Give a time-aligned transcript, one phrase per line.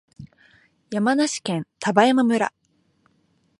[0.89, 2.51] 山梨県丹波山村